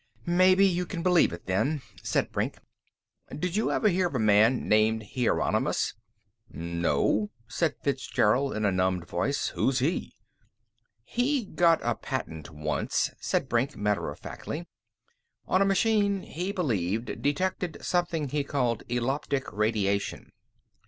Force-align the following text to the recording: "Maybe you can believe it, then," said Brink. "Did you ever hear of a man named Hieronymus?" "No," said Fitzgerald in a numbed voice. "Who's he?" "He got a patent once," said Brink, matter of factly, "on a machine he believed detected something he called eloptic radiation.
"Maybe 0.25 0.65
you 0.65 0.87
can 0.87 1.03
believe 1.03 1.31
it, 1.31 1.45
then," 1.45 1.83
said 2.01 2.31
Brink. 2.31 2.57
"Did 3.29 3.55
you 3.55 3.71
ever 3.71 3.87
hear 3.87 4.07
of 4.07 4.15
a 4.15 4.19
man 4.19 4.67
named 4.67 5.03
Hieronymus?" 5.13 5.93
"No," 6.49 7.29
said 7.47 7.75
Fitzgerald 7.83 8.55
in 8.57 8.65
a 8.65 8.71
numbed 8.71 9.05
voice. 9.05 9.49
"Who's 9.49 9.77
he?" 9.77 10.15
"He 11.03 11.45
got 11.45 11.81
a 11.83 11.93
patent 11.93 12.49
once," 12.49 13.11
said 13.19 13.47
Brink, 13.47 13.77
matter 13.77 14.09
of 14.09 14.17
factly, 14.17 14.65
"on 15.47 15.61
a 15.61 15.65
machine 15.65 16.23
he 16.23 16.51
believed 16.51 17.21
detected 17.21 17.77
something 17.81 18.29
he 18.29 18.43
called 18.43 18.81
eloptic 18.89 19.53
radiation. 19.53 20.31